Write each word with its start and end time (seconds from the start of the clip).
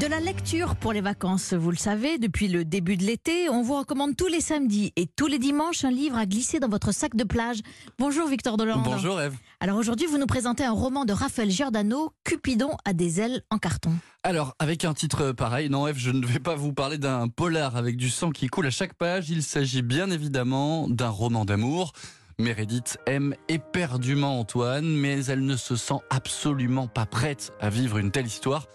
De 0.00 0.08
la 0.08 0.18
lecture 0.18 0.74
pour 0.74 0.92
les 0.92 1.00
vacances, 1.00 1.54
vous 1.54 1.70
le 1.70 1.76
savez, 1.76 2.18
depuis 2.18 2.48
le 2.48 2.64
début 2.64 2.96
de 2.96 3.04
l'été, 3.04 3.48
on 3.48 3.62
vous 3.62 3.78
recommande 3.78 4.16
tous 4.16 4.26
les 4.26 4.40
samedis 4.40 4.92
et 4.96 5.06
tous 5.06 5.28
les 5.28 5.38
dimanches 5.38 5.84
un 5.84 5.92
livre 5.92 6.18
à 6.18 6.26
glisser 6.26 6.58
dans 6.58 6.68
votre 6.68 6.92
sac 6.92 7.14
de 7.14 7.22
plage. 7.22 7.58
Bonjour 8.00 8.26
Victor 8.26 8.56
Delande. 8.56 8.82
Bonjour 8.82 9.20
Eve. 9.20 9.36
Alors 9.60 9.78
aujourd'hui, 9.78 10.08
vous 10.08 10.18
nous 10.18 10.26
présentez 10.26 10.64
un 10.64 10.72
roman 10.72 11.04
de 11.04 11.12
Raphaël 11.12 11.48
Giordano, 11.48 12.12
Cupidon 12.24 12.76
a 12.84 12.92
des 12.92 13.20
ailes 13.20 13.42
en 13.50 13.58
carton. 13.58 13.92
Alors, 14.24 14.56
avec 14.58 14.84
un 14.84 14.94
titre 14.94 15.30
pareil, 15.30 15.70
non 15.70 15.86
Eve, 15.86 15.96
je 15.96 16.10
ne 16.10 16.26
vais 16.26 16.40
pas 16.40 16.56
vous 16.56 16.72
parler 16.72 16.98
d'un 16.98 17.28
polar 17.28 17.76
avec 17.76 17.96
du 17.96 18.10
sang 18.10 18.30
qui 18.30 18.48
coule 18.48 18.66
à 18.66 18.70
chaque 18.70 18.94
page. 18.94 19.30
Il 19.30 19.44
s'agit 19.44 19.82
bien 19.82 20.10
évidemment 20.10 20.88
d'un 20.88 21.08
roman 21.08 21.44
d'amour. 21.44 21.92
Meredith 22.40 22.98
aime 23.06 23.36
éperdument 23.46 24.40
Antoine, 24.40 24.88
mais 24.88 25.24
elle 25.26 25.44
ne 25.44 25.56
se 25.56 25.76
sent 25.76 26.00
absolument 26.10 26.88
pas 26.88 27.06
prête 27.06 27.52
à 27.60 27.70
vivre 27.70 27.98
une 27.98 28.10
telle 28.10 28.26
histoire 28.26 28.66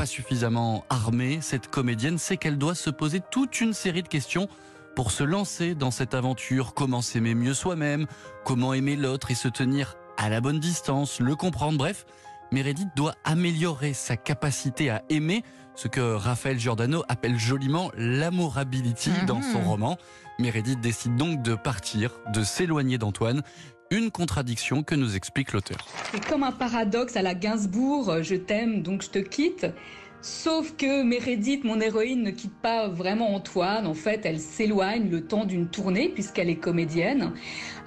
pas 0.00 0.06
suffisamment 0.06 0.86
armée, 0.88 1.40
cette 1.42 1.68
comédienne 1.68 2.16
sait 2.16 2.38
qu'elle 2.38 2.56
doit 2.56 2.74
se 2.74 2.88
poser 2.88 3.20
toute 3.30 3.60
une 3.60 3.74
série 3.74 4.02
de 4.02 4.08
questions 4.08 4.48
pour 4.96 5.10
se 5.10 5.22
lancer 5.22 5.74
dans 5.74 5.90
cette 5.90 6.14
aventure. 6.14 6.72
Comment 6.72 7.02
s'aimer 7.02 7.34
mieux 7.34 7.52
soi-même, 7.52 8.06
comment 8.46 8.72
aimer 8.72 8.96
l'autre 8.96 9.30
et 9.30 9.34
se 9.34 9.46
tenir 9.46 9.96
à 10.16 10.30
la 10.30 10.40
bonne 10.40 10.58
distance, 10.58 11.20
le 11.20 11.36
comprendre, 11.36 11.76
bref. 11.76 12.06
Meredith 12.50 12.88
doit 12.96 13.14
améliorer 13.24 13.92
sa 13.92 14.16
capacité 14.16 14.88
à 14.88 15.02
aimer, 15.10 15.44
ce 15.74 15.86
que 15.86 16.00
Raphaël 16.14 16.58
Giordano 16.58 17.02
appelle 17.10 17.38
joliment 17.38 17.90
l'amourability 17.94 19.10
dans 19.26 19.42
son 19.42 19.58
Mhm. 19.60 19.66
roman. 19.68 19.98
Meredith 20.38 20.80
décide 20.80 21.16
donc 21.16 21.42
de 21.42 21.54
partir, 21.54 22.12
de 22.32 22.42
s'éloigner 22.42 22.96
d'Antoine, 22.96 23.42
une 23.90 24.10
contradiction 24.10 24.82
que 24.82 24.94
nous 24.94 25.16
explique 25.16 25.52
l'auteur. 25.52 25.86
C'est 26.12 26.24
comme 26.24 26.44
un 26.44 26.52
paradoxe 26.52 27.16
à 27.16 27.22
la 27.22 27.34
Gainsbourg, 27.34 28.22
je 28.22 28.36
t'aime 28.36 28.82
donc 28.82 29.02
je 29.02 29.10
te 29.10 29.18
quitte. 29.18 29.66
Sauf 30.22 30.76
que 30.76 31.02
Meredith, 31.02 31.64
mon 31.64 31.80
héroïne, 31.80 32.22
ne 32.22 32.30
quitte 32.30 32.54
pas 32.60 32.88
vraiment 32.88 33.34
Antoine. 33.34 33.86
En 33.86 33.94
fait, 33.94 34.26
elle 34.26 34.38
s'éloigne 34.38 35.08
le 35.10 35.22
temps 35.22 35.46
d'une 35.46 35.66
tournée 35.66 36.10
puisqu'elle 36.10 36.50
est 36.50 36.56
comédienne, 36.56 37.32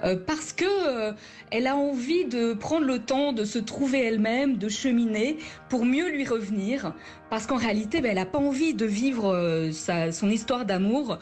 euh, 0.02 0.16
parce 0.16 0.52
que 0.52 0.64
euh, 0.64 1.12
elle 1.52 1.68
a 1.68 1.76
envie 1.76 2.24
de 2.24 2.52
prendre 2.52 2.86
le 2.86 2.98
temps 2.98 3.32
de 3.32 3.44
se 3.44 3.60
trouver 3.60 4.00
elle-même, 4.00 4.56
de 4.56 4.68
cheminer 4.68 5.38
pour 5.68 5.84
mieux 5.84 6.10
lui 6.10 6.26
revenir. 6.26 6.92
Parce 7.30 7.46
qu'en 7.46 7.56
réalité, 7.56 8.00
ben, 8.00 8.10
elle 8.10 8.16
n'a 8.16 8.26
pas 8.26 8.38
envie 8.38 8.74
de 8.74 8.84
vivre 8.84 9.32
euh, 9.32 9.70
son 9.70 10.28
histoire 10.28 10.64
d'amour 10.64 11.18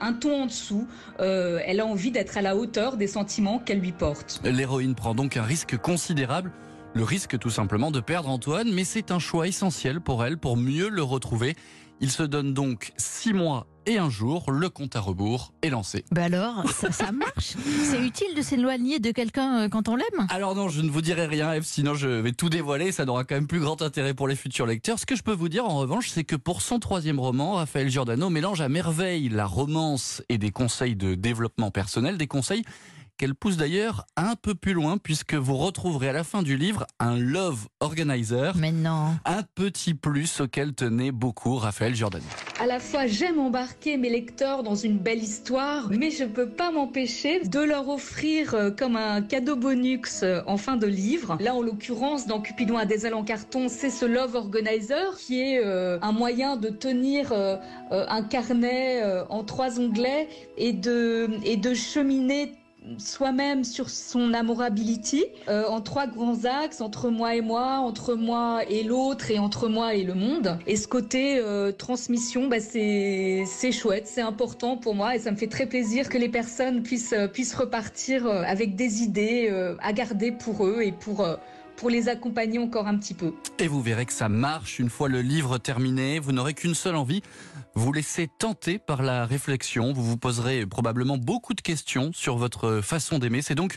un 0.00 0.12
ton 0.12 0.42
en 0.42 0.46
dessous. 0.46 0.86
Euh, 1.20 1.60
elle 1.64 1.80
a 1.80 1.86
envie 1.86 2.10
d'être 2.10 2.36
à 2.36 2.42
la 2.42 2.56
hauteur 2.56 2.96
des 2.96 3.06
sentiments 3.06 3.58
qu'elle 3.58 3.80
lui 3.80 3.92
porte. 3.92 4.40
L'héroïne 4.44 4.94
prend 4.94 5.14
donc 5.14 5.36
un 5.36 5.42
risque 5.42 5.76
considérable, 5.76 6.52
le 6.94 7.04
risque 7.04 7.38
tout 7.38 7.50
simplement 7.50 7.90
de 7.90 8.00
perdre 8.00 8.28
Antoine, 8.28 8.72
mais 8.72 8.84
c'est 8.84 9.10
un 9.10 9.18
choix 9.18 9.46
essentiel 9.46 10.00
pour 10.00 10.24
elle 10.24 10.38
pour 10.38 10.56
mieux 10.56 10.88
le 10.88 11.02
retrouver. 11.02 11.56
Il 12.00 12.10
se 12.10 12.22
donne 12.22 12.54
donc 12.54 12.92
six 12.96 13.32
mois 13.32 13.66
et 13.88 13.98
un 13.98 14.10
jour, 14.10 14.50
le 14.52 14.68
compte 14.68 14.94
à 14.96 15.00
rebours 15.00 15.52
est 15.62 15.70
lancé. 15.70 16.04
Ben 16.12 16.32
alors, 16.32 16.68
ça, 16.70 16.92
ça 16.92 17.10
marche 17.12 17.54
C'est 17.84 18.00
utile 18.00 18.34
de 18.36 18.42
s'éloigner 18.42 18.98
de 19.00 19.10
quelqu'un 19.10 19.62
euh, 19.62 19.68
quand 19.68 19.88
on 19.88 19.96
l'aime 19.96 20.26
Alors 20.28 20.54
non, 20.54 20.68
je 20.68 20.82
ne 20.82 20.90
vous 20.90 21.00
dirai 21.00 21.26
rien, 21.26 21.52
Eve, 21.54 21.64
sinon 21.64 21.94
je 21.94 22.06
vais 22.08 22.32
tout 22.32 22.50
dévoiler, 22.50 22.92
ça 22.92 23.06
n'aura 23.06 23.24
quand 23.24 23.34
même 23.34 23.46
plus 23.46 23.60
grand 23.60 23.80
intérêt 23.80 24.12
pour 24.12 24.28
les 24.28 24.36
futurs 24.36 24.66
lecteurs. 24.66 24.98
Ce 24.98 25.06
que 25.06 25.16
je 25.16 25.22
peux 25.22 25.32
vous 25.32 25.48
dire 25.48 25.64
en 25.64 25.78
revanche, 25.78 26.10
c'est 26.10 26.24
que 26.24 26.36
pour 26.36 26.60
son 26.60 26.78
troisième 26.78 27.18
roman, 27.18 27.54
Raphaël 27.54 27.88
Giordano 27.88 28.28
mélange 28.28 28.60
à 28.60 28.68
merveille 28.68 29.30
la 29.30 29.46
romance 29.46 30.22
et 30.28 30.36
des 30.36 30.50
conseils 30.50 30.94
de 30.94 31.14
développement 31.14 31.70
personnel, 31.70 32.18
des 32.18 32.26
conseils 32.26 32.64
qu'elle 33.16 33.34
pousse 33.34 33.56
d'ailleurs 33.56 34.04
un 34.16 34.34
peu 34.36 34.54
plus 34.54 34.74
loin, 34.74 34.96
puisque 34.96 35.34
vous 35.34 35.56
retrouverez 35.56 36.10
à 36.10 36.12
la 36.12 36.22
fin 36.22 36.42
du 36.42 36.56
livre 36.56 36.86
un 37.00 37.16
Love 37.16 37.66
Organizer, 37.80 38.54
Mais 38.56 38.70
non. 38.70 39.16
un 39.24 39.42
petit 39.54 39.94
plus 39.94 40.40
auquel 40.40 40.72
tenait 40.72 41.10
beaucoup 41.10 41.56
Raphaël 41.56 41.96
Giordano. 41.96 42.24
À 42.60 42.66
la 42.66 42.80
fois, 42.80 43.06
j'aime 43.06 43.38
embarquer 43.38 43.96
mes 43.96 44.08
lecteurs 44.08 44.64
dans 44.64 44.74
une 44.74 44.98
belle 44.98 45.22
histoire, 45.22 45.90
mais 45.96 46.10
je 46.10 46.24
peux 46.24 46.48
pas 46.48 46.72
m'empêcher 46.72 47.44
de 47.44 47.60
leur 47.60 47.88
offrir 47.88 48.52
euh, 48.54 48.70
comme 48.72 48.96
un 48.96 49.22
cadeau 49.22 49.54
bonus 49.54 50.24
euh, 50.24 50.40
en 50.44 50.56
fin 50.56 50.76
de 50.76 50.88
livre. 50.88 51.38
Là, 51.38 51.54
en 51.54 51.62
l'occurrence, 51.62 52.26
dans 52.26 52.40
Cupidon 52.40 52.76
à 52.76 52.84
des 52.84 53.06
ailes 53.06 53.14
en 53.14 53.22
carton, 53.22 53.68
c'est 53.68 53.90
ce 53.90 54.04
Love 54.04 54.34
Organizer 54.34 55.16
qui 55.18 55.40
est 55.40 55.64
euh, 55.64 56.00
un 56.02 56.10
moyen 56.10 56.56
de 56.56 56.68
tenir 56.68 57.32
un 57.90 58.22
carnet 58.22 59.02
en 59.28 59.44
trois 59.44 59.78
onglets 59.78 60.28
et 60.56 60.72
de, 60.72 61.30
et 61.44 61.56
de 61.56 61.74
cheminer 61.74 62.52
soi-même 62.98 63.64
sur 63.64 63.90
son 63.90 64.32
amourability 64.32 65.24
euh, 65.48 65.66
en 65.68 65.80
trois 65.80 66.06
grands 66.06 66.44
axes 66.44 66.80
entre 66.80 67.10
moi 67.10 67.34
et 67.34 67.40
moi, 67.40 67.78
entre 67.78 68.14
moi 68.14 68.62
et 68.68 68.82
l'autre 68.82 69.30
et 69.30 69.38
entre 69.38 69.68
moi 69.68 69.94
et 69.94 70.04
le 70.04 70.14
monde. 70.14 70.58
Et 70.66 70.76
ce 70.76 70.88
côté 70.88 71.38
euh, 71.38 71.72
transmission, 71.72 72.48
bah, 72.48 72.60
c'est 72.60 73.72
chouette, 73.72 74.06
c'est 74.06 74.22
important 74.22 74.76
pour 74.76 74.94
moi 74.94 75.14
et 75.14 75.18
ça 75.18 75.30
me 75.30 75.36
fait 75.36 75.46
très 75.46 75.66
plaisir 75.66 76.08
que 76.08 76.18
les 76.18 76.28
personnes 76.28 76.82
puissent 76.82 77.12
euh, 77.12 77.28
puissent 77.28 77.54
repartir 77.54 78.26
euh, 78.26 78.42
avec 78.46 78.74
des 78.74 79.02
idées 79.02 79.48
euh, 79.50 79.76
à 79.80 79.92
garder 79.92 80.32
pour 80.32 80.66
eux 80.66 80.80
et 80.82 80.92
pour 80.92 81.26
pour 81.78 81.88
les 81.90 82.08
accompagner 82.08 82.58
encore 82.58 82.88
un 82.88 82.98
petit 82.98 83.14
peu. 83.14 83.32
Et 83.58 83.68
vous 83.68 83.80
verrez 83.80 84.04
que 84.04 84.12
ça 84.12 84.28
marche 84.28 84.78
une 84.78 84.90
fois 84.90 85.08
le 85.08 85.22
livre 85.22 85.58
terminé. 85.58 86.18
Vous 86.18 86.32
n'aurez 86.32 86.52
qu'une 86.52 86.74
seule 86.74 86.96
envie, 86.96 87.22
vous 87.74 87.92
laisser 87.92 88.28
tenter 88.38 88.78
par 88.78 89.02
la 89.02 89.24
réflexion. 89.24 89.92
Vous 89.92 90.02
vous 90.02 90.16
poserez 90.16 90.66
probablement 90.66 91.16
beaucoup 91.16 91.54
de 91.54 91.60
questions 91.60 92.10
sur 92.12 92.36
votre 92.36 92.80
façon 92.82 93.18
d'aimer. 93.18 93.42
C'est 93.42 93.54
donc 93.54 93.76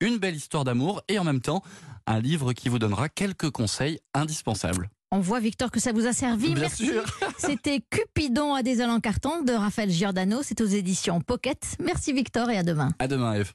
une 0.00 0.16
belle 0.16 0.34
histoire 0.34 0.64
d'amour 0.64 1.02
et 1.08 1.18
en 1.18 1.24
même 1.24 1.40
temps 1.40 1.62
un 2.06 2.20
livre 2.20 2.54
qui 2.54 2.68
vous 2.68 2.78
donnera 2.78 3.08
quelques 3.08 3.50
conseils 3.50 4.00
indispensables. 4.14 4.90
On 5.14 5.20
voit, 5.20 5.40
Victor, 5.40 5.70
que 5.70 5.78
ça 5.78 5.92
vous 5.92 6.06
a 6.06 6.14
servi. 6.14 6.54
Bien 6.54 6.62
Merci. 6.62 6.86
sûr. 6.86 7.04
C'était 7.36 7.82
Cupidon 7.90 8.54
à 8.54 8.62
des 8.62 8.80
ailes 8.80 8.88
en 8.88 8.98
carton 8.98 9.42
de 9.42 9.52
Raphaël 9.52 9.90
Giordano. 9.90 10.38
C'est 10.42 10.62
aux 10.62 10.66
éditions 10.66 11.20
Pocket. 11.20 11.76
Merci 11.84 12.14
Victor 12.14 12.48
et 12.48 12.56
à 12.56 12.62
demain. 12.62 12.92
À 12.98 13.08
demain, 13.08 13.34
Eve. 13.34 13.50